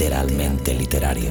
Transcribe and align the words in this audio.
Literalmente 0.00 0.72
literario. 0.72 1.30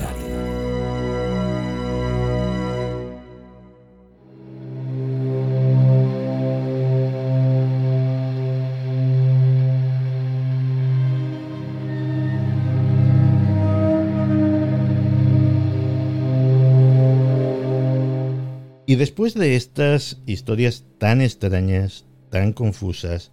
Y 18.86 18.96
después 18.96 19.34
de 19.34 19.56
estas 19.56 20.22
historias 20.28 20.86
tan 21.00 21.22
extrañas, 21.22 22.06
tan 22.30 22.54
confusas, 22.54 23.32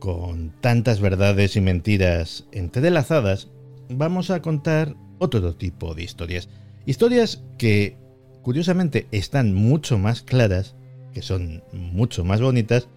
con 0.00 0.52
tantas 0.60 1.00
verdades 1.00 1.54
y 1.54 1.60
mentiras 1.60 2.48
entrelazadas, 2.50 3.48
vamos 3.88 4.30
a 4.30 4.42
contar 4.42 4.94
otro 5.18 5.54
tipo 5.54 5.94
de 5.94 6.02
historias. 6.02 6.48
Historias 6.86 7.42
que, 7.58 7.96
curiosamente, 8.42 9.06
están 9.10 9.54
mucho 9.54 9.98
más 9.98 10.22
claras, 10.22 10.74
que 11.12 11.22
son 11.22 11.62
mucho 11.72 12.24
más 12.24 12.40
bonitas, 12.40 12.88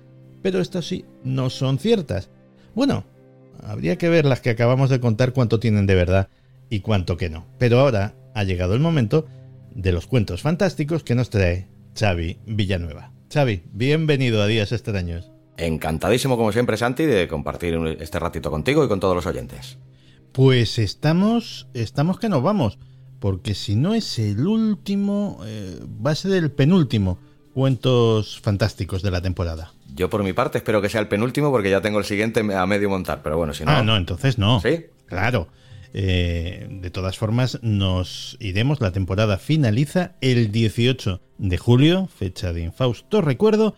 pero 0.41 0.59
estas 0.59 0.85
sí 0.85 1.05
no 1.23 1.49
son 1.49 1.79
ciertas. 1.79 2.29
Bueno, 2.73 3.03
habría 3.63 3.97
que 3.97 4.09
ver 4.09 4.25
las 4.25 4.41
que 4.41 4.49
acabamos 4.49 4.89
de 4.89 4.99
contar 4.99 5.33
cuánto 5.33 5.59
tienen 5.59 5.87
de 5.87 5.95
verdad 5.95 6.29
y 6.69 6.79
cuánto 6.79 7.17
que 7.17 7.29
no. 7.29 7.45
Pero 7.57 7.79
ahora 7.79 8.15
ha 8.33 8.43
llegado 8.43 8.73
el 8.73 8.79
momento 8.79 9.27
de 9.73 9.91
los 9.91 10.07
cuentos 10.07 10.41
fantásticos 10.41 11.03
que 11.03 11.15
nos 11.15 11.29
trae 11.29 11.67
Xavi 11.97 12.39
Villanueva. 12.45 13.11
Xavi, 13.31 13.63
bienvenido 13.71 14.41
a 14.41 14.47
Días 14.47 14.71
Extraños. 14.71 15.31
Encantadísimo 15.57 16.37
como 16.37 16.51
siempre, 16.51 16.77
Santi, 16.77 17.05
de 17.05 17.27
compartir 17.27 17.75
este 17.99 18.19
ratito 18.19 18.49
contigo 18.49 18.83
y 18.83 18.87
con 18.87 18.99
todos 18.99 19.15
los 19.15 19.25
oyentes. 19.25 19.77
Pues 20.31 20.79
estamos, 20.79 21.67
estamos 21.73 22.17
que 22.19 22.29
nos 22.29 22.41
vamos, 22.41 22.77
porque 23.19 23.53
si 23.53 23.75
no 23.75 23.93
es 23.93 24.17
el 24.17 24.47
último, 24.47 25.41
eh, 25.45 25.79
va 26.05 26.11
a 26.11 26.15
ser 26.15 26.31
el 26.33 26.51
penúltimo 26.51 27.19
cuentos 27.53 28.39
fantásticos 28.39 29.01
de 29.01 29.11
la 29.11 29.21
temporada. 29.21 29.73
Yo 29.93 30.09
por 30.09 30.23
mi 30.23 30.31
parte 30.31 30.59
espero 30.59 30.81
que 30.81 30.87
sea 30.87 31.01
el 31.01 31.09
penúltimo 31.09 31.51
porque 31.51 31.69
ya 31.69 31.81
tengo 31.81 31.99
el 31.99 32.05
siguiente 32.05 32.39
a 32.55 32.65
medio 32.65 32.89
montar, 32.89 33.21
pero 33.21 33.37
bueno, 33.37 33.53
si 33.53 33.65
no... 33.65 33.71
Ah, 33.71 33.83
no, 33.83 33.97
entonces 33.97 34.37
no. 34.37 34.61
¿Sí? 34.61 34.85
Claro. 35.05 35.49
Eh, 35.93 36.67
de 36.69 36.89
todas 36.89 37.17
formas, 37.17 37.59
nos 37.61 38.37
iremos. 38.39 38.79
La 38.79 38.93
temporada 38.93 39.37
finaliza 39.37 40.13
el 40.21 40.51
18 40.51 41.19
de 41.39 41.57
julio, 41.57 42.07
fecha 42.07 42.53
de 42.53 42.63
infausto 42.63 43.19
recuerdo, 43.19 43.75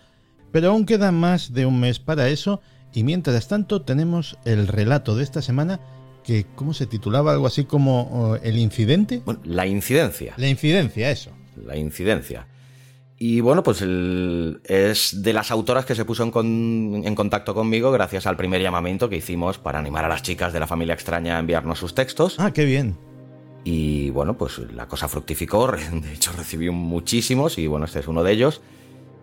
pero 0.51 0.69
aún 0.69 0.85
queda 0.85 1.11
más 1.11 1.53
de 1.53 1.65
un 1.65 1.79
mes 1.79 1.99
para 1.99 2.29
eso. 2.29 2.61
Y 2.93 3.03
mientras 3.03 3.47
tanto, 3.47 3.81
tenemos 3.81 4.37
el 4.45 4.67
relato 4.67 5.15
de 5.15 5.23
esta 5.23 5.41
semana 5.41 5.79
que, 6.23 6.45
¿cómo 6.55 6.73
se 6.73 6.87
titulaba? 6.87 7.33
Algo 7.33 7.47
así 7.47 7.65
como 7.65 8.37
El 8.41 8.57
incidente. 8.57 9.21
Bueno, 9.25 9.41
la 9.43 9.67
incidencia. 9.67 10.33
La 10.37 10.47
incidencia, 10.47 11.11
eso. 11.11 11.31
La 11.63 11.77
incidencia. 11.77 12.47
Y 13.17 13.41
bueno, 13.41 13.63
pues 13.63 13.81
el- 13.81 14.59
es 14.65 15.21
de 15.21 15.33
las 15.33 15.51
autoras 15.51 15.85
que 15.85 15.95
se 15.95 16.03
puso 16.03 16.23
en, 16.23 16.31
con- 16.31 17.01
en 17.05 17.15
contacto 17.15 17.53
conmigo 17.53 17.91
gracias 17.91 18.25
al 18.27 18.35
primer 18.35 18.61
llamamiento 18.61 19.07
que 19.07 19.17
hicimos 19.17 19.57
para 19.59 19.79
animar 19.79 20.03
a 20.03 20.09
las 20.09 20.23
chicas 20.23 20.51
de 20.51 20.59
la 20.59 20.67
familia 20.67 20.93
extraña 20.95 21.37
a 21.37 21.39
enviarnos 21.39 21.79
sus 21.79 21.93
textos. 21.93 22.35
Ah, 22.39 22.51
qué 22.51 22.65
bien. 22.65 22.97
Y 23.63 24.09
bueno, 24.09 24.37
pues 24.37 24.57
la 24.73 24.87
cosa 24.87 25.07
fructificó. 25.07 25.71
De 25.71 26.13
hecho, 26.13 26.31
recibí 26.35 26.69
muchísimos 26.69 27.57
y 27.57 27.67
bueno, 27.67 27.85
este 27.85 27.99
es 27.99 28.07
uno 28.07 28.23
de 28.23 28.31
ellos. 28.33 28.61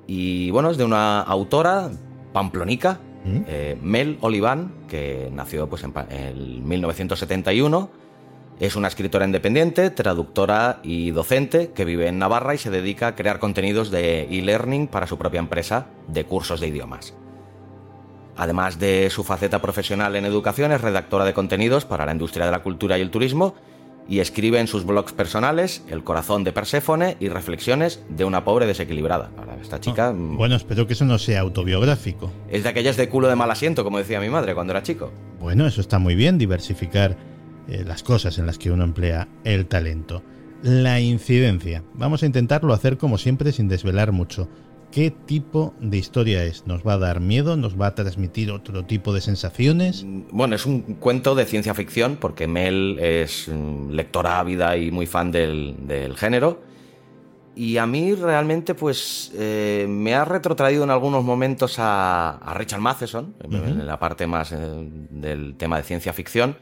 Y 0.06 0.50
bueno, 0.50 0.70
es 0.70 0.76
de 0.78 0.84
una 0.84 1.20
autora 1.20 1.90
pamplonica, 2.32 3.00
¿Mm? 3.24 3.38
eh, 3.46 3.78
Mel 3.82 4.18
Oliván, 4.20 4.72
que 4.88 5.30
nació 5.32 5.68
pues 5.68 5.84
en, 5.84 5.92
pa- 5.92 6.06
en 6.10 6.66
1971. 6.66 7.90
Es 8.58 8.76
una 8.76 8.88
escritora 8.88 9.24
independiente, 9.24 9.88
traductora 9.90 10.80
y 10.82 11.10
docente 11.12 11.70
que 11.72 11.86
vive 11.86 12.08
en 12.08 12.18
Navarra 12.18 12.54
y 12.54 12.58
se 12.58 12.68
dedica 12.70 13.06
a 13.08 13.14
crear 13.16 13.38
contenidos 13.38 13.90
de 13.90 14.24
e-learning 14.24 14.86
para 14.86 15.06
su 15.06 15.16
propia 15.16 15.40
empresa 15.40 15.86
de 16.08 16.24
cursos 16.24 16.60
de 16.60 16.68
idiomas. 16.68 17.14
Además 18.36 18.78
de 18.78 19.08
su 19.10 19.24
faceta 19.24 19.60
profesional 19.62 20.14
en 20.16 20.24
educación, 20.26 20.72
es 20.72 20.80
redactora 20.80 21.24
de 21.24 21.32
contenidos 21.34 21.84
para 21.86 22.04
la 22.06 22.12
industria 22.12 22.46
de 22.46 22.52
la 22.52 22.62
cultura 22.62 22.98
y 22.98 23.00
el 23.02 23.10
turismo 23.10 23.54
y 24.10 24.18
escribe 24.18 24.58
en 24.58 24.66
sus 24.66 24.84
blogs 24.84 25.12
personales 25.12 25.82
El 25.88 26.02
corazón 26.02 26.42
de 26.42 26.52
Perséfone 26.52 27.16
y 27.20 27.28
Reflexiones 27.28 28.02
de 28.08 28.24
una 28.24 28.44
pobre 28.44 28.66
desequilibrada. 28.66 29.30
Esta 29.62 29.80
chica 29.80 30.12
mm, 30.12 30.36
Bueno, 30.36 30.56
espero 30.56 30.86
que 30.86 30.94
eso 30.94 31.04
no 31.04 31.16
sea 31.16 31.40
autobiográfico. 31.40 32.30
es 32.50 32.64
de 32.64 32.68
aquellas 32.68 32.96
de 32.96 33.08
culo 33.08 33.28
de 33.28 33.36
mal 33.36 33.50
asiento, 33.50 33.84
como 33.84 33.98
decía 33.98 34.20
mi 34.20 34.28
madre 34.28 34.54
cuando 34.54 34.72
era 34.72 34.82
chico. 34.82 35.12
Bueno, 35.38 35.64
eso 35.66 35.80
está 35.80 35.98
muy 36.00 36.16
bien, 36.16 36.38
diversificar 36.38 37.16
eh, 37.68 37.84
las 37.86 38.02
cosas 38.02 38.36
en 38.38 38.46
las 38.46 38.58
que 38.58 38.72
uno 38.72 38.82
emplea 38.82 39.28
el 39.44 39.66
talento. 39.66 40.22
La 40.62 41.00
incidencia. 41.00 41.84
Vamos 41.94 42.22
a 42.22 42.26
intentarlo 42.26 42.74
hacer 42.74 42.98
como 42.98 43.16
siempre 43.16 43.52
sin 43.52 43.68
desvelar 43.68 44.10
mucho. 44.10 44.48
¿Qué 44.92 45.10
tipo 45.12 45.72
de 45.80 45.98
historia 45.98 46.42
es? 46.44 46.66
¿Nos 46.66 46.84
va 46.84 46.94
a 46.94 46.98
dar 46.98 47.20
miedo? 47.20 47.56
¿Nos 47.56 47.80
va 47.80 47.86
a 47.88 47.94
transmitir 47.94 48.50
otro 48.50 48.84
tipo 48.84 49.12
de 49.14 49.20
sensaciones? 49.20 50.04
Bueno, 50.32 50.56
es 50.56 50.66
un 50.66 50.80
cuento 50.96 51.36
de 51.36 51.44
ciencia 51.46 51.74
ficción, 51.74 52.16
porque 52.20 52.48
Mel 52.48 52.98
es 53.00 53.48
mm, 53.48 53.90
lectora 53.90 54.40
ávida 54.40 54.76
y 54.76 54.90
muy 54.90 55.06
fan 55.06 55.30
del, 55.30 55.76
del 55.86 56.16
género. 56.16 56.60
Y 57.54 57.76
a 57.76 57.86
mí 57.86 58.14
realmente, 58.14 58.74
pues, 58.74 59.30
eh, 59.36 59.86
me 59.88 60.14
ha 60.14 60.24
retrotraído 60.24 60.82
en 60.82 60.90
algunos 60.90 61.22
momentos 61.24 61.78
a, 61.78 62.30
a 62.38 62.54
Richard 62.54 62.80
Matheson, 62.80 63.34
en- 63.44 63.50
en 63.80 63.86
la 63.86 63.98
parte 63.98 64.26
más 64.26 64.50
eh, 64.50 64.56
del 65.10 65.54
tema 65.56 65.76
de 65.76 65.82
ciencia 65.84 66.12
ficción, 66.12 66.56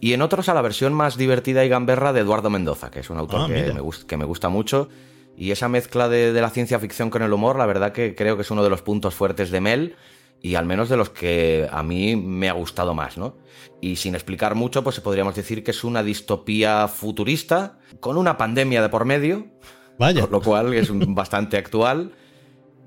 y 0.00 0.12
en 0.12 0.22
otros 0.22 0.48
a 0.48 0.54
la 0.54 0.62
versión 0.62 0.92
más 0.94 1.16
divertida 1.16 1.64
y 1.64 1.68
gamberra 1.68 2.12
de 2.12 2.20
Eduardo 2.20 2.50
Mendoza, 2.50 2.90
que 2.90 3.00
es 3.00 3.10
un 3.10 3.18
autor 3.18 3.42
Ah, 3.42 3.48
me 3.48 3.54
que 4.06 4.16
me 4.16 4.24
gusta 4.24 4.48
mucho. 4.48 4.88
Y 5.36 5.50
esa 5.50 5.68
mezcla 5.68 6.08
de, 6.08 6.32
de 6.32 6.40
la 6.40 6.50
ciencia 6.50 6.78
ficción 6.78 7.10
con 7.10 7.22
el 7.22 7.32
humor, 7.32 7.56
la 7.56 7.66
verdad 7.66 7.92
que 7.92 8.14
creo 8.14 8.36
que 8.36 8.42
es 8.42 8.50
uno 8.50 8.62
de 8.62 8.70
los 8.70 8.82
puntos 8.82 9.14
fuertes 9.14 9.50
de 9.50 9.60
Mel 9.60 9.96
y 10.40 10.56
al 10.56 10.66
menos 10.66 10.88
de 10.88 10.96
los 10.96 11.10
que 11.10 11.68
a 11.70 11.82
mí 11.82 12.16
me 12.16 12.48
ha 12.48 12.52
gustado 12.52 12.94
más, 12.94 13.16
¿no? 13.16 13.36
Y 13.80 13.96
sin 13.96 14.14
explicar 14.14 14.54
mucho, 14.54 14.82
pues 14.84 15.00
podríamos 15.00 15.34
decir 15.34 15.62
que 15.64 15.70
es 15.70 15.84
una 15.84 16.02
distopía 16.02 16.86
futurista 16.88 17.78
con 18.00 18.16
una 18.18 18.36
pandemia 18.36 18.82
de 18.82 18.88
por 18.88 19.04
medio, 19.04 19.46
Vaya. 19.98 20.26
lo 20.30 20.40
cual 20.42 20.74
es 20.74 20.90
un- 20.90 21.14
bastante 21.14 21.56
actual, 21.56 22.12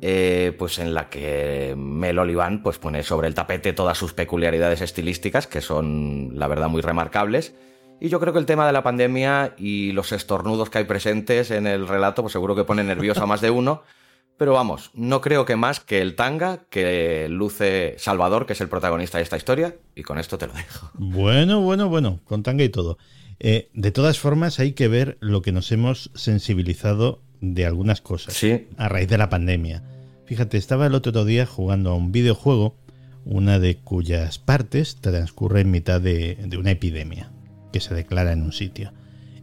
eh, 0.01 0.53
pues 0.59 0.79
en 0.79 0.93
la 0.93 1.09
que 1.09 1.73
Mel 1.77 2.19
Oliván 2.19 2.61
pues 2.61 2.77
pone 2.77 3.01
sobre 3.03 3.27
el 3.29 3.33
tapete 3.33 3.71
todas 3.73 3.97
sus 3.97 4.13
peculiaridades 4.13 4.81
estilísticas, 4.81 5.47
que 5.47 5.61
son, 5.61 6.31
la 6.37 6.47
verdad, 6.47 6.67
muy 6.67 6.81
remarcables. 6.81 7.55
Y 7.99 8.09
yo 8.09 8.19
creo 8.19 8.33
que 8.33 8.39
el 8.39 8.45
tema 8.45 8.67
de 8.67 8.73
la 8.73 8.83
pandemia 8.83 9.55
y 9.57 9.91
los 9.93 10.11
estornudos 10.11 10.69
que 10.69 10.79
hay 10.79 10.83
presentes 10.83 11.51
en 11.51 11.65
el 11.65 11.87
relato, 11.87 12.21
pues 12.21 12.33
seguro 12.33 12.55
que 12.55 12.63
pone 12.63 12.83
nervioso 12.83 13.23
a 13.23 13.25
más 13.25 13.41
de 13.41 13.49
uno. 13.49 13.83
Pero 14.37 14.51
vamos, 14.51 14.91
no 14.93 15.21
creo 15.21 15.45
que 15.45 15.55
más 15.55 15.79
que 15.79 16.01
el 16.01 16.15
tanga 16.15 16.65
que 16.69 17.27
luce 17.29 17.95
Salvador, 17.97 18.45
que 18.45 18.51
es 18.51 18.59
el 18.59 18.67
protagonista 18.67 19.17
de 19.17 19.23
esta 19.23 19.37
historia, 19.37 19.77
y 19.95 20.03
con 20.03 20.17
esto 20.17 20.37
te 20.37 20.47
lo 20.47 20.53
dejo. 20.53 20.91
Bueno, 20.93 21.61
bueno, 21.61 21.87
bueno, 21.87 22.19
con 22.25 22.43
tanga 22.43 22.65
y 22.65 22.69
todo. 22.69 22.97
Eh, 23.39 23.69
de 23.73 23.91
todas 23.91 24.19
formas, 24.19 24.59
hay 24.59 24.73
que 24.73 24.89
ver 24.89 25.17
lo 25.21 25.41
que 25.41 25.53
nos 25.53 25.71
hemos 25.71 26.11
sensibilizado 26.15 27.21
de 27.39 27.65
algunas 27.65 28.01
cosas 28.01 28.33
Sí, 28.33 28.67
a 28.77 28.89
raíz 28.89 29.07
de 29.07 29.17
la 29.17 29.29
pandemia. 29.29 29.83
Fíjate, 30.25 30.57
estaba 30.57 30.87
el 30.87 30.95
otro 30.95 31.23
día 31.23 31.45
jugando 31.45 31.91
a 31.91 31.95
un 31.95 32.11
videojuego, 32.11 32.75
una 33.23 33.59
de 33.59 33.77
cuyas 33.77 34.37
partes 34.37 34.97
transcurre 34.97 35.61
en 35.61 35.71
mitad 35.71 36.01
de, 36.01 36.35
de 36.35 36.57
una 36.57 36.71
epidemia 36.71 37.31
que 37.75 37.81
se 37.81 37.93
declara 37.93 38.31
en 38.31 38.41
un 38.41 38.53
sitio. 38.53 38.93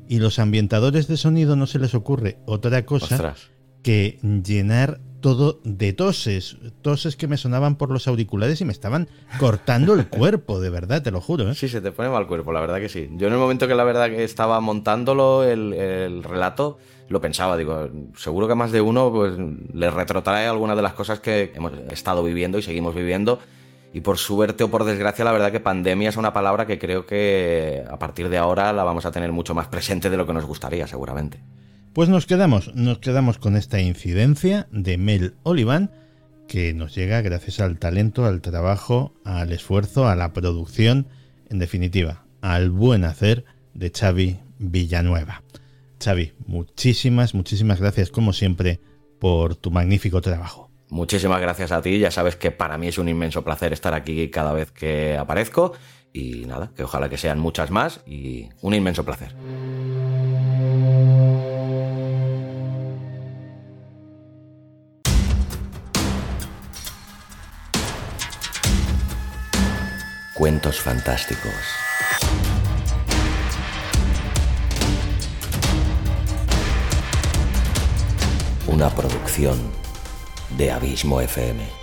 Y 0.08 0.18
los 0.18 0.38
ambientadores 0.38 1.06
de 1.06 1.18
sonido 1.18 1.54
no 1.54 1.66
se 1.66 1.78
les 1.78 1.94
ocurre 1.94 2.38
otra 2.46 2.86
cosa 2.86 3.16
ostras. 3.16 3.50
que 3.82 4.18
llenar 4.42 5.00
todo 5.20 5.60
de 5.64 5.92
toses, 5.92 6.56
toses 6.80 7.14
que 7.16 7.28
me 7.28 7.36
sonaban 7.36 7.76
por 7.76 7.90
los 7.90 8.08
auriculares 8.08 8.58
y 8.62 8.64
me 8.64 8.72
estaban 8.72 9.06
cortando 9.38 9.92
el 9.92 10.08
cuerpo, 10.08 10.62
de 10.62 10.70
verdad, 10.70 11.02
te 11.02 11.10
lo 11.10 11.20
juro. 11.20 11.50
¿eh? 11.50 11.54
Sí, 11.54 11.68
se 11.68 11.82
te 11.82 11.92
pone 11.92 12.08
mal 12.08 12.26
cuerpo, 12.26 12.52
la 12.52 12.62
verdad 12.62 12.80
que 12.80 12.88
sí. 12.88 13.10
Yo 13.18 13.26
en 13.26 13.34
el 13.34 13.38
momento 13.38 13.68
que 13.68 13.74
la 13.74 13.84
verdad 13.84 14.08
que 14.08 14.24
estaba 14.24 14.58
montándolo, 14.60 15.44
el, 15.44 15.74
el 15.74 16.24
relato, 16.24 16.78
lo 17.10 17.20
pensaba, 17.20 17.58
digo, 17.58 17.90
seguro 18.16 18.48
que 18.48 18.54
más 18.54 18.72
de 18.72 18.80
uno 18.80 19.12
pues, 19.12 19.34
le 19.74 19.90
retrotrae 19.90 20.46
algunas 20.46 20.74
de 20.76 20.82
las 20.82 20.94
cosas 20.94 21.20
que 21.20 21.52
hemos 21.54 21.74
estado 21.90 22.24
viviendo 22.24 22.58
y 22.58 22.62
seguimos 22.62 22.94
viviendo. 22.94 23.40
Y 23.92 24.00
por 24.00 24.18
suerte 24.18 24.64
o 24.64 24.70
por 24.70 24.84
desgracia, 24.84 25.24
la 25.24 25.32
verdad 25.32 25.52
que 25.52 25.60
pandemia 25.60 26.08
es 26.08 26.16
una 26.16 26.32
palabra 26.32 26.66
que 26.66 26.78
creo 26.78 27.04
que 27.04 27.84
a 27.88 27.98
partir 27.98 28.28
de 28.28 28.38
ahora 28.38 28.72
la 28.72 28.84
vamos 28.84 29.04
a 29.04 29.12
tener 29.12 29.32
mucho 29.32 29.54
más 29.54 29.68
presente 29.68 30.08
de 30.08 30.16
lo 30.16 30.26
que 30.26 30.32
nos 30.32 30.46
gustaría, 30.46 30.86
seguramente. 30.86 31.42
Pues 31.92 32.08
nos 32.08 32.24
quedamos, 32.24 32.74
nos 32.74 33.00
quedamos 33.00 33.36
con 33.36 33.54
esta 33.54 33.80
incidencia 33.80 34.66
de 34.72 34.96
Mel 34.96 35.34
Olivan 35.42 35.90
que 36.48 36.72
nos 36.72 36.94
llega 36.94 37.20
gracias 37.20 37.60
al 37.60 37.78
talento, 37.78 38.24
al 38.24 38.40
trabajo, 38.40 39.14
al 39.24 39.52
esfuerzo, 39.52 40.08
a 40.08 40.16
la 40.16 40.32
producción, 40.32 41.08
en 41.50 41.58
definitiva, 41.58 42.24
al 42.40 42.70
buen 42.70 43.04
hacer 43.04 43.44
de 43.74 43.90
Xavi 43.90 44.38
Villanueva. 44.58 45.42
Xavi, 46.02 46.32
muchísimas, 46.46 47.34
muchísimas 47.34 47.80
gracias 47.80 48.10
como 48.10 48.32
siempre 48.32 48.80
por 49.18 49.54
tu 49.54 49.70
magnífico 49.70 50.20
trabajo. 50.20 50.71
Muchísimas 50.92 51.40
gracias 51.40 51.72
a 51.72 51.80
ti, 51.80 51.98
ya 51.98 52.10
sabes 52.10 52.36
que 52.36 52.50
para 52.50 52.76
mí 52.76 52.88
es 52.88 52.98
un 52.98 53.08
inmenso 53.08 53.42
placer 53.42 53.72
estar 53.72 53.94
aquí 53.94 54.28
cada 54.28 54.52
vez 54.52 54.70
que 54.72 55.16
aparezco 55.16 55.72
y 56.12 56.44
nada, 56.44 56.70
que 56.76 56.84
ojalá 56.84 57.08
que 57.08 57.16
sean 57.16 57.38
muchas 57.38 57.70
más 57.70 58.02
y 58.04 58.50
un 58.60 58.74
inmenso 58.74 59.02
placer. 59.02 59.34
Cuentos 70.34 70.78
fantásticos. 70.78 71.54
Una 78.66 78.90
producción 78.90 79.81
de 80.56 80.70
Abismo 80.70 81.20
FM. 81.20 81.81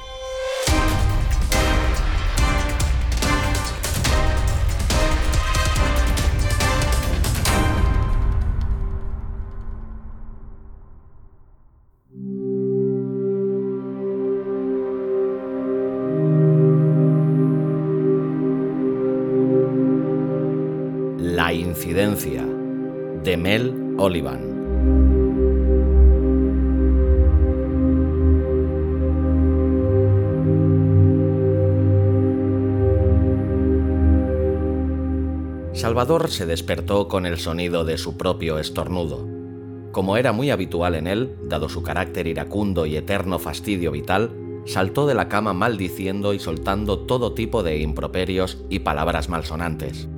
Salvador 35.79 36.29
se 36.29 36.45
despertó 36.45 37.07
con 37.07 37.25
el 37.25 37.37
sonido 37.37 37.85
de 37.85 37.97
su 37.97 38.17
propio 38.17 38.59
estornudo. 38.59 39.25
Como 39.93 40.17
era 40.17 40.33
muy 40.33 40.49
habitual 40.49 40.93
en 40.93 41.07
él, 41.07 41.37
dado 41.43 41.69
su 41.69 41.83
carácter 41.83 42.27
iracundo 42.27 42.85
y 42.85 42.97
eterno 42.97 43.39
fastidio 43.39 43.89
vital, 43.93 44.29
saltó 44.65 45.07
de 45.07 45.13
la 45.13 45.29
cama 45.29 45.53
maldiciendo 45.53 46.33
y 46.33 46.39
soltando 46.39 46.99
todo 46.99 47.31
tipo 47.31 47.63
de 47.63 47.77
improperios 47.77 48.57
y 48.69 48.79
palabras 48.79 49.29
malsonantes. 49.29 50.09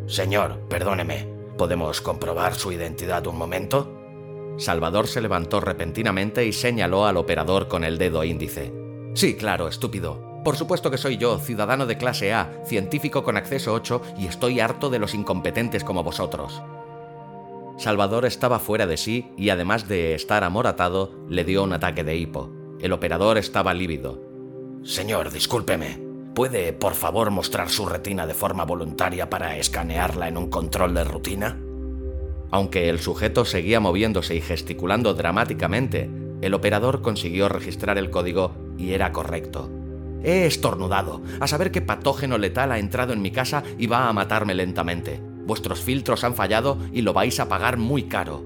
Señor, 0.07 0.61
perdóneme. 0.69 1.27
¿Podemos 1.57 2.03
comprobar 2.03 2.55
su 2.55 2.73
identidad 2.73 3.27
un 3.27 3.39
momento? 3.39 3.93
Salvador 4.59 5.07
se 5.07 5.23
levantó 5.23 5.61
repentinamente 5.61 6.45
y 6.45 6.53
señaló 6.53 7.07
al 7.07 7.17
operador 7.17 7.69
con 7.69 7.83
el 7.83 7.97
dedo 7.97 8.23
índice. 8.25 8.73
Sí, 9.15 9.35
claro, 9.35 9.69
estúpido. 9.69 10.43
Por 10.45 10.57
supuesto 10.57 10.91
que 10.91 10.99
soy 10.99 11.17
yo, 11.17 11.39
ciudadano 11.39 11.87
de 11.87 11.97
clase 11.97 12.33
A, 12.33 12.63
científico 12.67 13.25
con 13.25 13.37
acceso 13.37 13.73
8, 13.73 14.03
y 14.19 14.27
estoy 14.27 14.61
harto 14.61 14.91
de 14.91 14.99
los 14.99 15.15
incompetentes 15.15 15.83
como 15.83 16.05
vosotros. 16.05 16.63
Salvador 17.79 18.25
estaba 18.25 18.59
fuera 18.59 18.87
de 18.87 18.97
sí 18.97 19.31
y 19.37 19.51
además 19.51 19.87
de 19.87 20.15
estar 20.15 20.45
amoratado, 20.45 21.13
le 21.29 21.45
dio 21.45 21.63
un 21.63 21.75
ataque 21.75 22.05
de 22.05 22.17
hipo. 22.17 22.51
El 22.81 22.93
operador 22.93 23.37
estaba 23.37 23.75
lívido. 23.75 24.23
Señor, 24.83 25.31
discúlpeme. 25.31 26.01
¿Puede, 26.35 26.73
por 26.73 26.95
favor, 26.95 27.31
mostrar 27.31 27.69
su 27.69 27.87
retina 27.87 28.27
de 28.27 28.35
forma 28.35 28.65
voluntaria 28.65 29.29
para 29.29 29.57
escanearla 29.57 30.29
en 30.29 30.37
un 30.37 30.49
control 30.49 30.95
de 30.95 31.05
rutina? 31.05 31.59
Aunque 32.51 32.89
el 32.89 33.01
sujeto 33.01 33.45
seguía 33.45 33.81
moviéndose 33.81 34.35
y 34.35 34.41
gesticulando 34.41 35.13
dramáticamente, 35.15 36.11
el 36.41 36.55
operador 36.55 37.03
consiguió 37.03 37.49
registrar 37.49 37.99
el 37.99 38.11
código 38.11 38.53
y 38.79 38.93
era 38.93 39.13
correcto. 39.13 39.71
He 40.23 40.47
estornudado, 40.47 41.23
a 41.41 41.47
saber 41.47 41.71
qué 41.71 41.83
patógeno 41.83 42.39
letal 42.39 42.73
ha 42.73 42.79
entrado 42.79 43.13
en 43.13 43.23
mi 43.23 43.31
casa 43.31 43.63
y 43.79 43.87
va 43.87 44.09
a 44.09 44.13
matarme 44.13 44.55
lentamente. 44.55 45.21
Vuestros 45.47 45.81
filtros 45.81 46.25
han 46.25 46.35
fallado 46.35 46.79
y 46.93 47.03
lo 47.03 47.13
vais 47.13 47.39
a 47.41 47.49
pagar 47.49 47.77
muy 47.77 48.05
caro. 48.05 48.43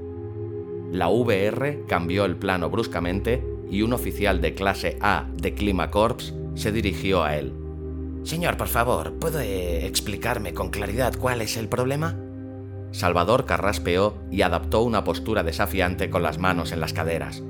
La 0.93 1.09
VR 1.09 1.85
cambió 1.87 2.25
el 2.25 2.37
plano 2.37 2.69
bruscamente 2.69 3.43
y 3.71 3.83
un 3.83 3.93
oficial 3.93 4.41
de 4.41 4.55
clase 4.55 4.99
A 5.01 5.27
de 5.37 5.55
Climacorps 5.55 6.35
se 6.55 6.73
dirigió 6.73 7.23
a 7.23 7.37
él. 7.37 7.55
Señor, 8.25 8.57
por 8.57 8.69
favor, 8.69 9.15
¿puede 9.15 9.87
explicarme 9.87 10.53
con 10.53 10.71
claridad 10.71 11.15
cuál 11.19 11.41
es 11.41 11.57
el 11.57 11.69
problema? 11.69 12.17
Salvador 12.93 13.47
carraspeó 13.47 14.19
y 14.31 14.43
adaptó 14.43 14.83
una 14.83 15.05
postura 15.05 15.43
desafiante 15.43 16.11
con 16.11 16.23
las 16.23 16.39
manos 16.39 16.73
en 16.73 16.81
las 16.81 16.93
caderas. 16.93 17.43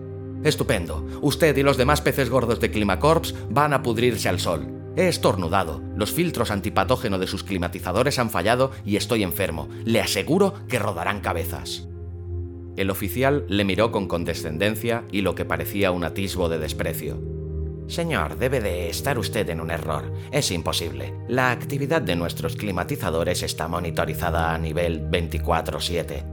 Estupendo. 0.45 1.07
Usted 1.23 1.57
y 1.57 1.63
los 1.63 1.77
demás 1.77 2.03
peces 2.03 2.31
gordos 2.31 2.61
de 2.61 2.71
Climacorps 2.71 3.35
van 3.51 3.73
a 3.73 3.83
pudrirse 3.83 4.29
al 4.29 4.39
sol. 4.39 4.80
He 4.97 5.09
estornudado, 5.09 5.83
los 5.95 6.13
filtros 6.13 6.51
antipatógeno 6.51 7.19
de 7.19 7.27
sus 7.27 7.45
climatizadores 7.45 8.19
han 8.19 8.31
fallado 8.31 8.73
y 8.85 8.97
estoy 8.97 9.23
enfermo. 9.23 9.69
Le 9.85 10.01
aseguro 10.01 10.55
que 10.69 10.79
rodarán 10.79 11.21
cabezas. 11.21 11.89
El 12.77 12.91
oficial 12.91 13.45
le 13.49 13.65
miró 13.65 13.93
con 13.93 14.09
condescendencia 14.09 15.05
y 15.13 15.21
lo 15.21 15.35
que 15.35 15.45
parecía 15.45 15.91
un 15.91 16.05
atisbo 16.05 16.49
de 16.49 16.59
desprecio. 16.59 17.21
Señor, 17.87 18.39
debe 18.39 18.61
de 18.61 18.89
estar 18.89 19.19
usted 19.19 19.49
en 19.51 19.61
un 19.61 19.71
error. 19.71 20.13
Es 20.31 20.51
imposible. 20.51 21.13
La 21.29 21.51
actividad 21.51 22.01
de 22.01 22.17
nuestros 22.17 22.57
climatizadores 22.57 23.43
está 23.43 23.69
monitorizada 23.69 24.55
a 24.55 24.59
nivel 24.59 25.01
24/7. 25.11 26.25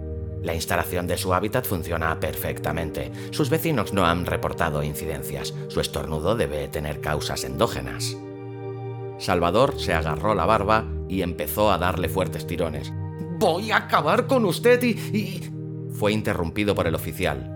La 0.44 0.54
instalación 0.54 1.08
de 1.08 1.18
su 1.18 1.34
hábitat 1.34 1.66
funciona 1.66 2.20
perfectamente. 2.20 3.12
Sus 3.32 3.50
vecinos 3.50 3.92
no 3.92 4.06
han 4.06 4.26
reportado 4.26 4.84
incidencias. 4.84 5.54
Su 5.68 5.82
estornudo 5.82 6.36
debe 6.36 6.68
tener 6.68 7.02
causas 7.02 7.44
endógenas. 7.44 8.16
Salvador 9.18 9.80
se 9.80 9.94
agarró 9.94 10.36
la 10.36 10.46
barba 10.46 10.86
y 11.10 11.22
empezó 11.22 11.72
a 11.72 11.78
darle 11.78 12.10
fuertes 12.10 12.46
tirones. 12.46 12.92
Voy 13.40 13.72
a 13.72 13.78
acabar 13.78 14.28
con 14.28 14.46
usted 14.46 14.82
y... 14.84 15.42
Fue 15.92 16.12
interrumpido 16.12 16.76
por 16.76 16.88
el 16.88 16.96
oficial. 16.96 17.54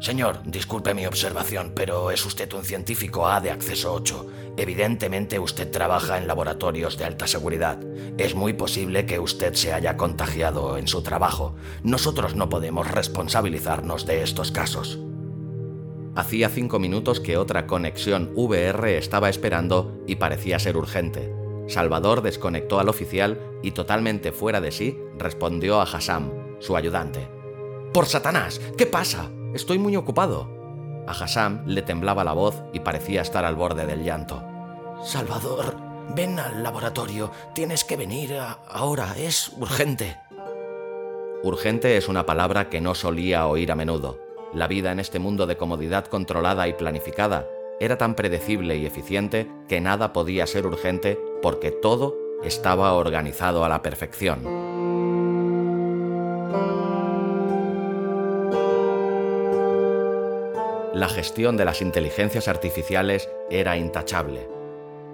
Señor, 0.00 0.40
disculpe 0.44 0.94
mi 0.94 1.04
observación, 1.04 1.72
pero 1.76 2.10
es 2.10 2.24
usted 2.24 2.50
un 2.54 2.64
científico 2.64 3.26
A 3.26 3.40
de 3.40 3.50
acceso 3.50 3.92
8. 3.92 4.54
Evidentemente 4.56 5.38
usted 5.38 5.70
trabaja 5.70 6.16
en 6.16 6.26
laboratorios 6.26 6.96
de 6.96 7.04
alta 7.04 7.26
seguridad. 7.26 7.78
Es 8.16 8.34
muy 8.34 8.54
posible 8.54 9.04
que 9.04 9.18
usted 9.18 9.52
se 9.52 9.74
haya 9.74 9.98
contagiado 9.98 10.78
en 10.78 10.88
su 10.88 11.02
trabajo. 11.02 11.54
Nosotros 11.82 12.34
no 12.34 12.48
podemos 12.48 12.90
responsabilizarnos 12.90 14.06
de 14.06 14.22
estos 14.22 14.50
casos. 14.52 14.98
Hacía 16.16 16.48
cinco 16.48 16.78
minutos 16.78 17.20
que 17.20 17.36
otra 17.36 17.66
conexión 17.66 18.32
VR 18.34 18.98
estaba 18.98 19.28
esperando 19.28 20.02
y 20.06 20.16
parecía 20.16 20.58
ser 20.58 20.76
urgente. 20.76 21.32
Salvador 21.68 22.22
desconectó 22.22 22.80
al 22.80 22.88
oficial 22.88 23.40
y 23.62 23.70
totalmente 23.70 24.32
fuera 24.32 24.60
de 24.60 24.72
sí 24.72 24.98
respondió 25.16 25.80
a 25.80 25.84
Hassam, 25.84 26.32
su 26.58 26.76
ayudante. 26.76 27.28
¡Por 27.92 28.06
Satanás! 28.06 28.60
¿Qué 28.76 28.86
pasa? 28.86 29.30
Estoy 29.54 29.78
muy 29.78 29.94
ocupado. 29.94 30.48
A 31.06 31.12
Hassam 31.12 31.62
le 31.66 31.82
temblaba 31.82 32.24
la 32.24 32.32
voz 32.32 32.62
y 32.72 32.80
parecía 32.80 33.22
estar 33.22 33.44
al 33.44 33.54
borde 33.54 33.86
del 33.86 34.02
llanto. 34.02 34.42
Salvador, 35.04 35.76
ven 36.14 36.38
al 36.40 36.62
laboratorio. 36.62 37.30
Tienes 37.54 37.84
que 37.84 37.96
venir 37.96 38.36
ahora. 38.68 39.14
Es 39.16 39.52
urgente. 39.58 40.16
Urgente 41.42 41.96
es 41.96 42.08
una 42.08 42.26
palabra 42.26 42.68
que 42.68 42.80
no 42.80 42.94
solía 42.94 43.46
oír 43.46 43.72
a 43.72 43.76
menudo. 43.76 44.29
La 44.52 44.66
vida 44.66 44.92
en 44.92 45.00
este 45.00 45.18
mundo 45.18 45.46
de 45.46 45.56
comodidad 45.56 46.06
controlada 46.06 46.68
y 46.68 46.72
planificada 46.72 47.46
era 47.78 47.96
tan 47.96 48.14
predecible 48.14 48.76
y 48.76 48.86
eficiente 48.86 49.50
que 49.68 49.80
nada 49.80 50.12
podía 50.12 50.46
ser 50.46 50.66
urgente 50.66 51.18
porque 51.42 51.70
todo 51.70 52.16
estaba 52.42 52.92
organizado 52.94 53.64
a 53.64 53.68
la 53.68 53.82
perfección. 53.82 54.70
la 61.00 61.08
gestión 61.08 61.56
de 61.56 61.64
las 61.64 61.80
inteligencias 61.80 62.46
artificiales 62.46 63.30
era 63.48 63.78
intachable. 63.78 64.46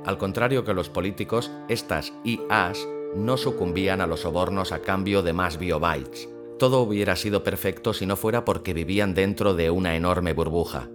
Al 0.05 0.19
contrario 0.19 0.64
que 0.64 0.75
los 0.75 0.88
políticos, 0.88 1.52
estas 1.69 2.12
IAs 2.25 2.88
no 3.14 3.37
sucumbían 3.37 4.00
a 4.00 4.09
los 4.09 4.23
sobornos 4.23 4.73
a 4.73 4.81
cambio 4.81 5.23
de 5.23 5.33
más 5.33 5.59
biobytes. 5.59 6.28
Todo 6.58 6.80
hubiera 6.80 7.16
sido 7.16 7.42
perfecto 7.42 7.92
si 7.92 8.06
no 8.06 8.16
fuera 8.16 8.44
porque 8.44 8.72
vivían 8.72 9.12
dentro 9.12 9.54
de 9.54 9.70
una 9.70 9.94
enorme 9.94 10.32
burbuja. 10.32 10.88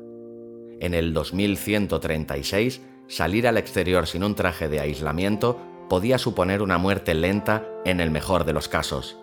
En 0.80 0.96
el 0.96 1.14
2136, 1.14 2.82
salir 3.08 3.48
al 3.48 3.58
exterior 3.58 4.08
sin 4.08 4.24
un 4.24 4.34
traje 4.34 4.70
de 4.70 4.80
aislamiento 4.80 5.60
podía 5.88 6.18
suponer 6.18 6.64
una 6.64 6.80
muerte 6.80 7.14
lenta 7.14 7.68
en 7.86 8.00
el 8.00 8.10
mejor 8.10 8.46
de 8.46 8.54
los 8.54 8.68
casos. 8.68 9.20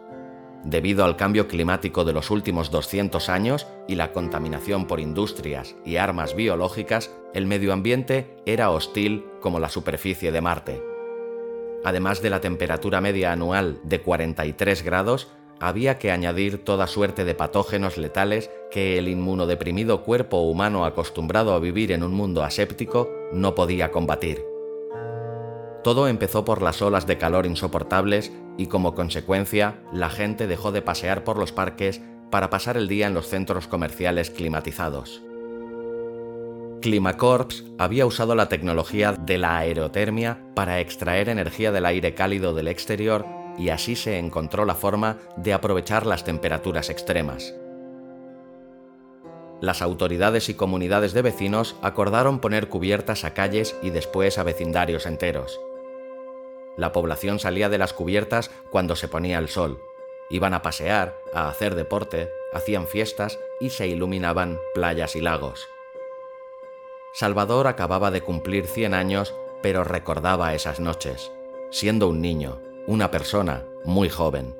Debido 0.64 1.04
al 1.04 1.16
cambio 1.16 1.48
climático 1.48 2.04
de 2.04 2.12
los 2.12 2.30
últimos 2.30 2.70
200 2.70 3.28
años 3.28 3.66
y 3.88 3.96
la 3.96 4.12
contaminación 4.12 4.86
por 4.86 5.00
industrias 5.00 5.74
y 5.84 5.96
armas 5.96 6.36
biológicas, 6.36 7.10
el 7.34 7.46
medio 7.46 7.72
ambiente 7.72 8.36
era 8.46 8.70
hostil 8.70 9.24
como 9.40 9.58
la 9.58 9.70
superficie 9.70 10.30
de 10.30 10.40
Marte. 10.40 10.82
Además 11.84 12.22
de 12.22 12.30
la 12.30 12.40
temperatura 12.40 13.00
media 13.00 13.32
anual 13.32 13.80
de 13.84 14.00
43 14.00 14.82
grados, 14.82 15.28
había 15.60 15.98
que 15.98 16.10
añadir 16.10 16.64
toda 16.64 16.86
suerte 16.86 17.24
de 17.24 17.34
patógenos 17.34 17.96
letales 17.96 18.50
que 18.70 18.98
el 18.98 19.08
inmunodeprimido 19.08 20.02
cuerpo 20.02 20.42
humano 20.42 20.84
acostumbrado 20.84 21.54
a 21.54 21.58
vivir 21.58 21.92
en 21.92 22.02
un 22.02 22.12
mundo 22.12 22.42
aséptico 22.44 23.10
no 23.32 23.54
podía 23.54 23.90
combatir. 23.90 24.44
Todo 25.82 26.08
empezó 26.08 26.44
por 26.44 26.62
las 26.62 26.82
olas 26.82 27.06
de 27.06 27.18
calor 27.18 27.46
insoportables 27.46 28.32
y 28.56 28.66
como 28.66 28.94
consecuencia 28.94 29.80
la 29.92 30.10
gente 30.10 30.46
dejó 30.46 30.72
de 30.72 30.82
pasear 30.82 31.24
por 31.24 31.38
los 31.38 31.52
parques 31.52 32.00
para 32.30 32.50
pasar 32.50 32.76
el 32.76 32.88
día 32.88 33.06
en 33.06 33.14
los 33.14 33.28
centros 33.28 33.68
comerciales 33.68 34.30
climatizados. 34.30 35.22
Climacorps 36.82 37.64
había 37.78 38.06
usado 38.06 38.34
la 38.34 38.48
tecnología 38.48 39.12
de 39.12 39.38
la 39.38 39.58
aerotermia 39.58 40.38
para 40.54 40.80
extraer 40.80 41.28
energía 41.28 41.72
del 41.72 41.86
aire 41.86 42.14
cálido 42.14 42.54
del 42.54 42.68
exterior 42.68 43.24
y 43.58 43.70
así 43.70 43.96
se 43.96 44.18
encontró 44.18 44.64
la 44.64 44.74
forma 44.74 45.18
de 45.36 45.52
aprovechar 45.52 46.06
las 46.06 46.24
temperaturas 46.24 46.90
extremas. 46.90 47.54
Las 49.60 49.82
autoridades 49.82 50.48
y 50.48 50.54
comunidades 50.54 51.12
de 51.12 51.22
vecinos 51.22 51.74
acordaron 51.82 52.38
poner 52.38 52.68
cubiertas 52.68 53.24
a 53.24 53.34
calles 53.34 53.74
y 53.82 53.90
después 53.90 54.38
a 54.38 54.44
vecindarios 54.44 55.04
enteros. 55.04 55.60
La 56.76 56.92
población 56.92 57.40
salía 57.40 57.68
de 57.68 57.78
las 57.78 57.92
cubiertas 57.92 58.52
cuando 58.70 58.94
se 58.94 59.08
ponía 59.08 59.38
el 59.38 59.48
sol. 59.48 59.82
Iban 60.30 60.54
a 60.54 60.62
pasear, 60.62 61.18
a 61.34 61.48
hacer 61.48 61.74
deporte, 61.74 62.30
hacían 62.52 62.86
fiestas 62.86 63.40
y 63.58 63.70
se 63.70 63.88
iluminaban 63.88 64.58
playas 64.74 65.16
y 65.16 65.20
lagos. 65.20 65.66
Salvador 67.14 67.66
acababa 67.66 68.12
de 68.12 68.20
cumplir 68.20 68.66
100 68.66 68.94
años, 68.94 69.34
pero 69.60 69.82
recordaba 69.82 70.54
esas 70.54 70.78
noches, 70.78 71.32
siendo 71.70 72.08
un 72.08 72.20
niño, 72.20 72.60
una 72.88 73.10
persona 73.10 73.64
muy 73.84 74.08
joven. 74.08 74.56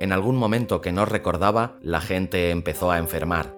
En 0.00 0.12
algún 0.12 0.36
momento 0.36 0.80
que 0.80 0.92
no 0.92 1.04
recordaba, 1.04 1.76
la 1.82 2.00
gente 2.00 2.50
empezó 2.50 2.90
a 2.90 2.96
enfermar. 2.96 3.54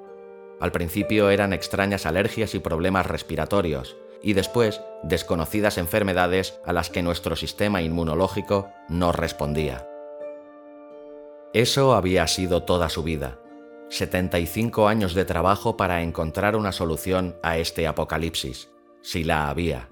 Al 0.58 0.72
principio 0.72 1.30
eran 1.30 1.52
extrañas 1.52 2.04
alergias 2.04 2.56
y 2.56 2.58
problemas 2.58 3.06
respiratorios, 3.06 3.96
y 4.22 4.32
después 4.32 4.80
desconocidas 5.04 5.78
enfermedades 5.78 6.58
a 6.64 6.72
las 6.72 6.90
que 6.90 7.04
nuestro 7.04 7.36
sistema 7.36 7.80
inmunológico 7.80 8.70
no 8.88 9.12
respondía. 9.12 9.86
Eso 11.52 11.94
había 11.94 12.26
sido 12.26 12.64
toda 12.64 12.88
su 12.88 13.04
vida. 13.04 13.38
75 13.90 14.88
años 14.88 15.14
de 15.14 15.24
trabajo 15.24 15.76
para 15.76 16.02
encontrar 16.02 16.56
una 16.56 16.72
solución 16.72 17.36
a 17.44 17.58
este 17.58 17.86
apocalipsis, 17.86 18.68
si 19.00 19.22
la 19.22 19.48
había. 19.48 19.88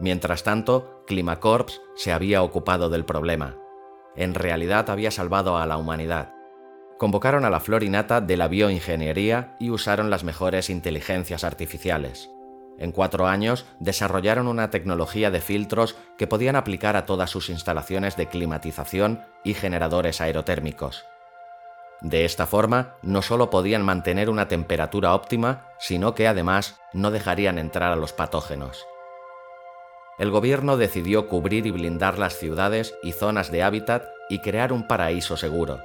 Mientras 0.00 0.42
tanto, 0.42 0.95
Climacorps 1.06 1.80
se 1.94 2.12
había 2.12 2.42
ocupado 2.42 2.90
del 2.90 3.04
problema. 3.04 3.56
En 4.16 4.34
realidad 4.34 4.90
había 4.90 5.10
salvado 5.10 5.56
a 5.56 5.66
la 5.66 5.76
humanidad. 5.76 6.34
Convocaron 6.98 7.44
a 7.44 7.50
la 7.50 7.60
florinata 7.60 8.20
de 8.20 8.36
la 8.36 8.48
bioingeniería 8.48 9.56
y 9.60 9.70
usaron 9.70 10.10
las 10.10 10.24
mejores 10.24 10.70
inteligencias 10.70 11.44
artificiales. 11.44 12.30
En 12.78 12.92
cuatro 12.92 13.26
años 13.26 13.66
desarrollaron 13.80 14.48
una 14.48 14.70
tecnología 14.70 15.30
de 15.30 15.40
filtros 15.40 15.96
que 16.18 16.26
podían 16.26 16.56
aplicar 16.56 16.96
a 16.96 17.06
todas 17.06 17.30
sus 17.30 17.48
instalaciones 17.48 18.16
de 18.16 18.28
climatización 18.28 19.22
y 19.44 19.54
generadores 19.54 20.20
aerotérmicos. 20.20 21.04
De 22.02 22.26
esta 22.26 22.46
forma, 22.46 22.94
no 23.02 23.22
solo 23.22 23.48
podían 23.48 23.82
mantener 23.82 24.28
una 24.28 24.48
temperatura 24.48 25.14
óptima, 25.14 25.68
sino 25.78 26.14
que 26.14 26.28
además 26.28 26.78
no 26.92 27.10
dejarían 27.10 27.58
entrar 27.58 27.92
a 27.92 27.96
los 27.96 28.12
patógenos. 28.12 28.86
El 30.18 30.30
gobierno 30.30 30.76
decidió 30.76 31.28
cubrir 31.28 31.66
y 31.66 31.70
blindar 31.70 32.18
las 32.18 32.38
ciudades 32.38 32.94
y 33.02 33.12
zonas 33.12 33.50
de 33.50 33.62
hábitat 33.62 34.04
y 34.28 34.38
crear 34.38 34.72
un 34.72 34.86
paraíso 34.86 35.36
seguro. 35.36 35.80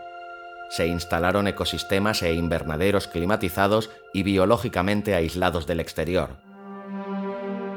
Se 0.69 0.87
instalaron 0.87 1.47
ecosistemas 1.47 2.23
e 2.23 2.33
invernaderos 2.33 3.07
climatizados 3.07 3.89
y 4.13 4.23
biológicamente 4.23 5.15
aislados 5.15 5.67
del 5.67 5.81
exterior 5.81 6.29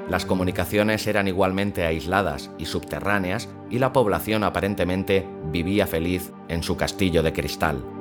las 0.09 0.27
comunicaciones 0.27 1.07
eran 1.07 1.29
igualmente 1.29 1.85
aisladas 1.85 2.51
y 2.59 2.67
subterráneas 2.67 3.49
y 3.71 3.79
la 3.79 3.93
población 3.93 4.45
aparentemente 4.45 5.27
vivía 5.47 5.87
feliz 5.87 6.31
en 6.49 6.63
su 6.63 6.77
castillo 6.77 7.23
de 7.23 7.33
cristal. 7.33 7.94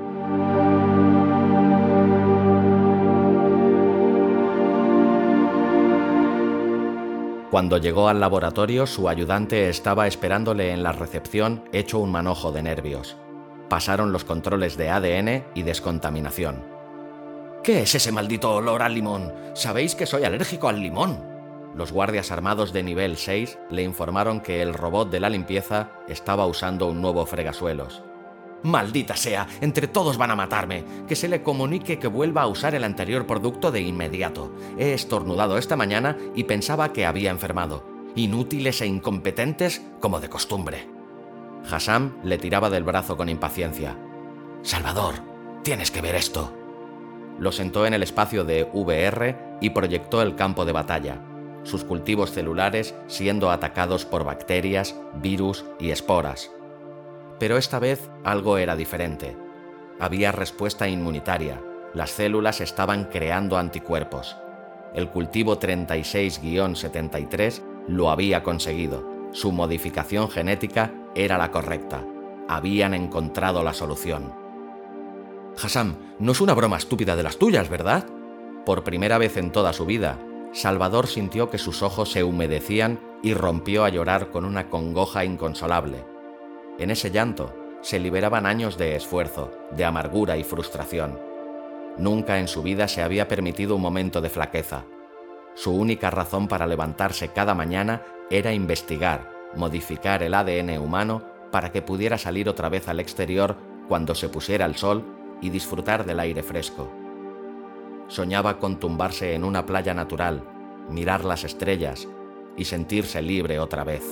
Cuando 7.54 7.78
llegó 7.78 8.08
al 8.08 8.20
laboratorio, 8.20 8.88
su 8.88 9.08
ayudante 9.08 9.70
estaba 9.70 10.08
esperándole 10.08 10.72
en 10.72 10.82
la 10.82 10.92
recepción 10.92 11.64
hecho 11.72 12.00
un 12.00 12.12
manojo 12.12 12.52
de 12.52 12.64
nervios. 12.64 13.16
Pasaron 13.70 14.12
los 14.12 14.24
controles 14.24 14.76
de 14.76 14.90
ADN 14.90 15.46
y 15.54 15.62
descontaminación. 15.62 16.66
¿Qué 17.64 17.84
es 17.84 17.94
ese 17.94 18.12
maldito 18.12 18.56
olor 18.56 18.82
al 18.82 18.96
limón? 18.96 19.32
Sabéis 19.54 19.94
que 19.94 20.08
soy 20.08 20.24
alérgico 20.24 20.68
al 20.68 20.80
limón, 20.80 21.20
los 21.76 21.92
guardias 21.92 22.32
armados 22.32 22.74
de 22.74 22.82
nivel 22.82 23.18
6 23.18 23.60
le 23.70 23.84
informaron 23.84 24.42
que 24.42 24.64
el 24.64 24.74
robot 24.74 25.12
de 25.12 25.20
la 25.20 25.30
limpieza 25.30 25.92
estaba 26.08 26.48
usando 26.48 26.88
un 26.88 27.04
nuevo 27.04 27.24
fregasuelos. 27.28 28.02
Maldita 28.64 29.18
sea, 29.18 29.48
entre 29.62 29.88
todos 29.88 30.18
van 30.18 30.32
a 30.32 30.36
matarme. 30.36 30.86
Que 31.08 31.16
se 31.16 31.28
le 31.28 31.44
comunique 31.44 32.00
que 32.00 32.08
vuelva 32.08 32.44
a 32.44 32.48
usar 32.48 32.76
el 32.76 32.84
anterior 32.84 33.28
producto 33.28 33.72
de 33.72 33.82
inmediato. 33.82 34.54
He 34.78 34.94
estornudado 34.94 35.58
esta 35.58 35.76
mañana 35.76 36.18
y 36.34 36.46
pensaba 36.46 36.94
que 36.94 37.06
había 37.06 37.32
enfermado. 37.32 37.86
Inútiles 38.16 38.82
e 38.82 38.86
incompetentes 38.86 39.82
como 40.00 40.20
de 40.20 40.30
costumbre. 40.30 40.88
Hassam 41.70 42.18
le 42.24 42.38
tiraba 42.38 42.70
del 42.70 42.84
brazo 42.84 43.18
con 43.18 43.30
impaciencia. 43.30 43.98
Salvador, 44.62 45.16
tienes 45.64 45.92
que 45.92 46.02
ver 46.02 46.16
esto. 46.16 46.54
Lo 47.40 47.52
sentó 47.52 47.86
en 47.86 47.94
el 47.94 48.04
espacio 48.04 48.46
de 48.46 48.70
VR 48.72 49.58
y 49.60 49.72
proyectó 49.72 50.22
el 50.22 50.36
campo 50.36 50.66
de 50.66 50.72
batalla, 50.72 51.20
sus 51.64 51.84
cultivos 51.84 52.32
celulares 52.32 52.96
siendo 53.08 53.50
atacados 53.50 54.06
por 54.06 54.24
bacterias, 54.24 54.96
virus 55.16 55.66
y 55.80 55.90
esporas. 55.90 56.52
Pero 57.40 57.58
esta 57.58 57.80
vez 57.80 58.10
algo 58.24 58.58
era 58.58 58.76
diferente. 58.76 59.36
Había 60.00 60.32
respuesta 60.32 60.88
inmunitaria, 60.88 61.62
las 61.94 62.12
células 62.12 62.62
estaban 62.62 63.06
creando 63.06 63.58
anticuerpos. 63.58 64.38
El 64.94 65.10
cultivo 65.10 65.60
36-73 65.60 67.62
lo 67.88 68.10
había 68.10 68.44
conseguido. 68.44 69.12
Su 69.32 69.52
modificación 69.52 70.30
genética 70.30 70.94
era 71.16 71.38
la 71.38 71.52
correcta. 71.52 72.06
Habían 72.48 72.94
encontrado 72.94 73.64
la 73.64 73.74
solución. 73.74 74.34
Hassam, 75.62 75.96
no 76.20 76.32
es 76.32 76.42
una 76.42 76.54
broma 76.54 76.78
estúpida 76.78 77.16
de 77.16 77.24
las 77.24 77.38
tuyas, 77.38 77.70
¿verdad? 77.70 78.06
Por 78.66 78.84
primera 78.84 79.18
vez 79.18 79.38
en 79.38 79.52
toda 79.52 79.74
su 79.74 79.86
vida, 79.86 80.20
Salvador 80.52 81.08
sintió 81.08 81.50
que 81.50 81.58
sus 81.58 81.84
ojos 81.84 82.12
se 82.12 82.24
humedecían 82.24 83.00
y 83.22 83.34
rompió 83.34 83.86
a 83.86 83.90
llorar 83.90 84.30
con 84.30 84.46
una 84.46 84.70
congoja 84.70 85.26
inconsolable. 85.26 86.13
En 86.80 86.90
ese 86.90 87.12
llanto 87.12 87.54
se 87.82 88.00
liberaban 88.00 88.46
años 88.46 88.78
de 88.78 88.96
esfuerzo, 88.96 89.52
de 89.72 89.86
amargura 89.86 90.38
y 90.38 90.44
frustración. 90.44 91.20
Nunca 91.98 92.40
en 92.40 92.48
su 92.48 92.64
vida 92.64 92.88
se 92.88 93.04
había 93.04 93.28
permitido 93.28 93.76
un 93.76 93.82
momento 93.82 94.22
de 94.22 94.30
flaqueza. 94.30 94.86
Su 95.54 95.76
única 95.76 96.10
razón 96.10 96.48
para 96.48 96.66
levantarse 96.66 97.28
cada 97.28 97.54
mañana 97.54 98.02
era 98.32 98.54
investigar, 98.54 99.30
modificar 99.56 100.24
el 100.24 100.34
ADN 100.34 100.80
humano 100.80 101.22
para 101.52 101.72
que 101.72 101.84
pudiera 101.84 102.18
salir 102.18 102.50
otra 102.50 102.70
vez 102.70 102.88
al 102.88 103.00
exterior 103.00 103.56
cuando 103.88 104.16
se 104.16 104.30
pusiera 104.30 104.66
el 104.66 104.76
sol 104.76 105.04
y 105.42 105.52
disfrutar 105.52 106.06
del 106.06 106.20
aire 106.20 106.42
fresco. 106.42 106.92
Soñaba 108.08 108.58
con 108.58 108.80
tumbarse 108.80 109.36
en 109.36 109.44
una 109.44 109.66
playa 109.66 109.94
natural, 109.94 110.44
mirar 110.90 111.24
las 111.24 111.44
estrellas 111.44 112.08
y 112.58 112.66
sentirse 112.66 113.22
libre 113.22 113.60
otra 113.60 113.84
vez. 113.84 114.04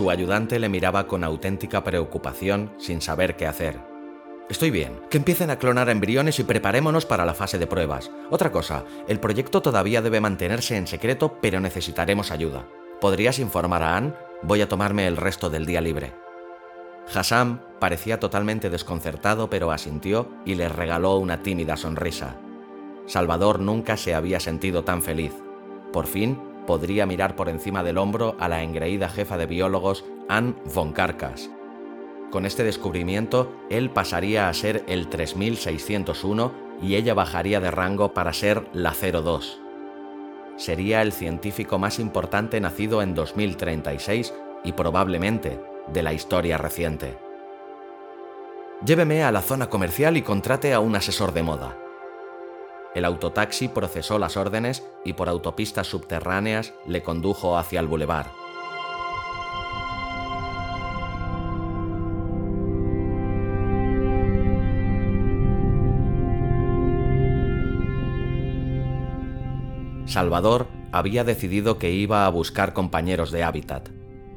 Su 0.00 0.10
ayudante 0.10 0.58
le 0.58 0.70
miraba 0.70 1.06
con 1.06 1.24
auténtica 1.24 1.84
preocupación 1.84 2.72
sin 2.78 3.02
saber 3.02 3.36
qué 3.36 3.46
hacer. 3.46 3.78
Estoy 4.48 4.70
bien, 4.70 4.98
que 5.10 5.18
empiecen 5.18 5.50
a 5.50 5.58
clonar 5.58 5.90
embriones 5.90 6.38
y 6.38 6.44
preparémonos 6.44 7.04
para 7.04 7.26
la 7.26 7.34
fase 7.34 7.58
de 7.58 7.66
pruebas. 7.66 8.10
Otra 8.30 8.50
cosa, 8.50 8.86
el 9.08 9.20
proyecto 9.20 9.60
todavía 9.60 10.00
debe 10.00 10.22
mantenerse 10.22 10.78
en 10.78 10.86
secreto, 10.86 11.36
pero 11.42 11.60
necesitaremos 11.60 12.30
ayuda. 12.30 12.66
¿Podrías 12.98 13.38
informar 13.40 13.82
a 13.82 13.98
Anne? 13.98 14.14
Voy 14.40 14.62
a 14.62 14.68
tomarme 14.70 15.06
el 15.06 15.18
resto 15.18 15.50
del 15.50 15.66
día 15.66 15.82
libre. 15.82 16.14
Hassam 17.14 17.60
parecía 17.78 18.18
totalmente 18.18 18.70
desconcertado, 18.70 19.50
pero 19.50 19.70
asintió 19.70 20.30
y 20.46 20.54
le 20.54 20.70
regaló 20.70 21.18
una 21.18 21.42
tímida 21.42 21.76
sonrisa. 21.76 22.36
Salvador 23.04 23.60
nunca 23.60 23.98
se 23.98 24.14
había 24.14 24.40
sentido 24.40 24.82
tan 24.82 25.02
feliz. 25.02 25.34
Por 25.92 26.06
fin 26.06 26.49
podría 26.66 27.06
mirar 27.06 27.36
por 27.36 27.48
encima 27.48 27.82
del 27.82 27.98
hombro 27.98 28.36
a 28.38 28.48
la 28.48 28.62
engreída 28.62 29.08
jefa 29.08 29.36
de 29.36 29.46
biólogos 29.46 30.04
Anne 30.28 30.54
von 30.74 30.92
Karkas. 30.92 31.50
Con 32.30 32.46
este 32.46 32.62
descubrimiento, 32.62 33.52
él 33.70 33.90
pasaría 33.90 34.48
a 34.48 34.54
ser 34.54 34.84
el 34.86 35.08
3601 35.08 36.52
y 36.80 36.94
ella 36.94 37.14
bajaría 37.14 37.60
de 37.60 37.70
rango 37.70 38.14
para 38.14 38.32
ser 38.32 38.68
la 38.72 38.92
02. 38.92 39.60
Sería 40.56 41.02
el 41.02 41.12
científico 41.12 41.78
más 41.78 41.98
importante 41.98 42.60
nacido 42.60 43.02
en 43.02 43.14
2036 43.14 44.32
y 44.62 44.72
probablemente 44.72 45.60
de 45.92 46.02
la 46.02 46.12
historia 46.12 46.58
reciente. 46.58 47.18
Lléveme 48.84 49.24
a 49.24 49.32
la 49.32 49.42
zona 49.42 49.68
comercial 49.68 50.16
y 50.16 50.22
contrate 50.22 50.72
a 50.72 50.80
un 50.80 50.96
asesor 50.96 51.32
de 51.32 51.42
moda. 51.42 51.76
El 52.94 53.04
autotaxi 53.04 53.68
procesó 53.68 54.18
las 54.18 54.36
órdenes 54.36 54.84
y 55.04 55.12
por 55.12 55.28
autopistas 55.28 55.86
subterráneas 55.86 56.74
le 56.86 57.02
condujo 57.02 57.56
hacia 57.56 57.80
el 57.80 57.86
bulevar. 57.86 58.32
Salvador 70.06 70.66
había 70.90 71.22
decidido 71.22 71.78
que 71.78 71.92
iba 71.92 72.26
a 72.26 72.28
buscar 72.30 72.72
compañeros 72.72 73.30
de 73.30 73.44
hábitat. 73.44 73.90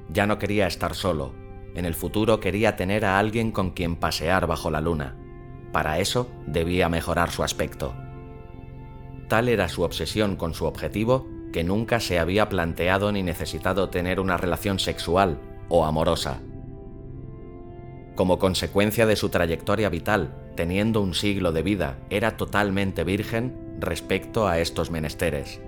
Ya 0.10 0.28
no 0.28 0.38
quería 0.38 0.68
estar 0.68 0.94
solo. 0.94 1.34
En 1.74 1.86
el 1.86 1.96
futuro 1.96 2.40
quería 2.40 2.76
tener 2.76 3.04
a 3.04 3.18
alguien 3.18 3.52
con 3.52 3.72
quien 3.72 3.96
pasear 3.96 4.46
bajo 4.46 4.70
la 4.70 4.82
luna. 4.82 5.18
Para 5.72 5.98
eso 5.98 6.30
debía 6.46 6.90
mejorar 6.90 7.32
su 7.32 7.44
aspecto. 7.44 7.96
Tal 9.28 9.50
era 9.50 9.70
su 9.70 9.84
obsesión 9.84 10.36
con 10.36 10.54
su 10.54 10.66
objetivo 10.66 11.28
que 11.52 11.64
nunca 11.64 12.00
se 12.00 12.20
había 12.20 12.50
planteado 12.50 13.12
ni 13.12 13.24
necesitado 13.24 13.90
tener 13.90 14.20
una 14.20 14.38
relación 14.38 14.80
sexual 14.80 15.40
o 15.70 15.86
amorosa. 15.86 16.42
Como 18.16 18.40
consecuencia 18.40 19.06
de 19.06 19.16
su 19.16 19.30
trayectoria 19.30 19.90
vital, 19.90 20.36
teniendo 20.56 21.02
un 21.02 21.14
siglo 21.14 21.52
de 21.52 21.64
vida, 21.64 21.98
era 22.10 22.38
totalmente 22.38 23.04
virgen 23.04 23.76
respecto 23.80 24.48
a 24.48 24.60
estos 24.60 24.92
menesteres. 24.92 25.62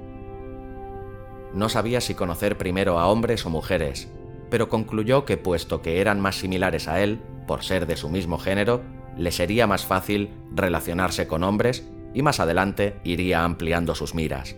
No 1.54 1.70
sabía 1.70 2.02
si 2.02 2.16
conocer 2.16 2.58
primero 2.58 3.00
a 3.00 3.08
hombres 3.08 3.46
o 3.46 3.50
mujeres, 3.50 4.10
pero 4.50 4.70
concluyó 4.70 5.26
que 5.26 5.38
puesto 5.38 5.82
que 5.82 6.02
eran 6.02 6.20
más 6.20 6.36
similares 6.36 6.88
a 6.88 7.02
él, 7.02 7.20
por 7.48 7.64
ser 7.64 7.88
de 7.88 7.96
su 7.96 8.10
mismo 8.10 8.38
género, 8.38 8.82
le 9.18 9.32
sería 9.32 9.66
más 9.66 9.86
fácil 9.86 10.30
relacionarse 10.54 11.28
con 11.28 11.44
hombres 11.44 11.88
y 12.16 12.24
más 12.24 12.40
adelante 12.40 12.96
iría 13.04 13.44
ampliando 13.44 13.94
sus 13.94 14.16
miras. 14.16 14.56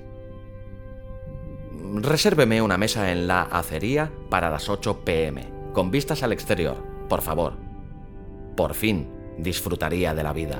Resérveme 1.95 2.61
una 2.61 2.77
mesa 2.77 3.11
en 3.11 3.27
la 3.27 3.41
acería 3.41 4.11
para 4.29 4.49
las 4.51 4.69
8 4.69 5.03
pm, 5.03 5.47
con 5.73 5.89
vistas 5.89 6.21
al 6.21 6.31
exterior, 6.31 6.77
por 7.09 7.21
favor. 7.21 7.57
Por 8.55 8.75
fin 8.75 9.09
disfrutaría 9.39 10.13
de 10.13 10.23
la 10.23 10.33
vida. 10.33 10.59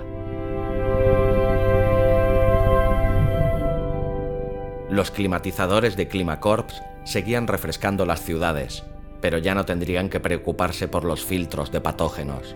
Los 4.89 5.11
climatizadores 5.11 5.95
de 5.97 6.07
Climacorps 6.07 6.81
seguían 7.03 7.45
refrescando 7.45 8.05
las 8.05 8.23
ciudades, 8.23 8.83
pero 9.21 9.37
ya 9.37 9.53
no 9.53 9.65
tendrían 9.65 10.09
que 10.09 10.19
preocuparse 10.19 10.87
por 10.87 11.03
los 11.03 11.23
filtros 11.23 11.71
de 11.71 11.81
patógenos. 11.81 12.55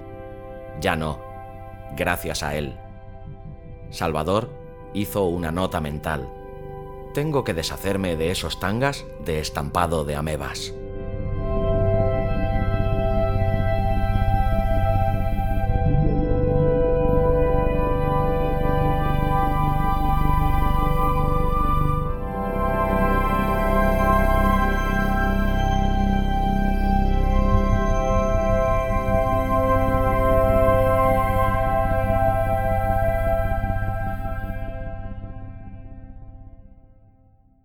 Ya 0.80 0.96
no, 0.96 1.22
gracias 1.96 2.42
a 2.42 2.56
él. 2.56 2.80
Salvador 3.92 4.50
hizo 4.94 5.26
una 5.26 5.52
nota 5.52 5.80
mental. 5.82 6.28
Tengo 7.14 7.44
que 7.44 7.54
deshacerme 7.54 8.16
de 8.16 8.32
esos 8.32 8.60
tangas 8.60 9.06
de 9.26 9.40
estampado 9.40 10.06
de 10.06 10.16
amebas. 10.16 10.74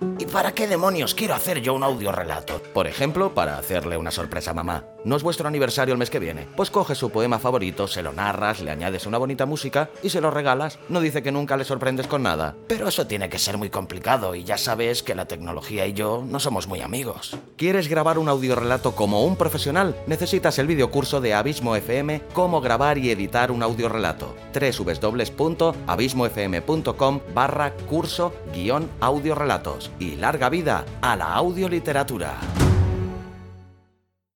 thank 0.00 0.10
you 0.10 0.15
¿Para 0.24 0.52
qué 0.52 0.66
demonios 0.66 1.14
quiero 1.14 1.34
hacer 1.34 1.60
yo 1.60 1.74
un 1.74 1.82
audio 1.82 2.12
relato? 2.12 2.62
Por 2.74 2.86
ejemplo, 2.86 3.34
para 3.34 3.58
hacerle 3.58 3.96
una 3.96 4.10
sorpresa 4.10 4.52
a 4.52 4.54
mamá. 4.54 4.84
¿No 5.04 5.16
es 5.16 5.22
vuestro 5.22 5.46
aniversario 5.46 5.92
el 5.92 5.98
mes 5.98 6.10
que 6.10 6.18
viene? 6.18 6.46
Pues 6.56 6.70
coges 6.70 6.98
su 6.98 7.10
poema 7.10 7.38
favorito, 7.38 7.86
se 7.86 8.02
lo 8.02 8.12
narras, 8.12 8.60
le 8.60 8.70
añades 8.70 9.06
una 9.06 9.18
bonita 9.18 9.46
música 9.46 9.90
y 10.02 10.10
se 10.10 10.20
lo 10.20 10.30
regalas. 10.30 10.78
No 10.88 11.00
dice 11.00 11.22
que 11.22 11.32
nunca 11.32 11.56
le 11.56 11.64
sorprendes 11.64 12.06
con 12.06 12.22
nada. 12.22 12.54
Pero 12.66 12.88
eso 12.88 13.06
tiene 13.06 13.28
que 13.28 13.38
ser 13.38 13.56
muy 13.56 13.70
complicado 13.70 14.34
y 14.34 14.44
ya 14.44 14.58
sabes 14.58 15.02
que 15.02 15.14
la 15.14 15.26
tecnología 15.26 15.86
y 15.86 15.92
yo 15.92 16.24
no 16.26 16.40
somos 16.40 16.66
muy 16.66 16.80
amigos. 16.80 17.36
¿Quieres 17.56 17.88
grabar 17.88 18.18
un 18.18 18.28
audio 18.28 18.56
relato 18.56 18.96
como 18.96 19.24
un 19.24 19.36
profesional? 19.36 19.94
Necesitas 20.06 20.58
el 20.58 20.66
videocurso 20.66 21.20
de 21.20 21.34
Abismo 21.34 21.76
FM 21.76 22.22
Cómo 22.32 22.60
grabar 22.60 22.98
y 22.98 23.10
editar 23.10 23.52
un 23.52 23.62
audio 23.62 23.88
relato. 23.88 24.34
www.abismofm.com 24.52 27.20
barra 27.32 27.72
curso 27.88 28.32
guion 28.52 28.90
audio 29.00 29.36
relatos. 29.36 29.90
Y 30.06 30.14
larga 30.14 30.48
vida 30.48 30.84
a 31.00 31.16
la 31.16 31.34
audioliteratura. 31.34 32.65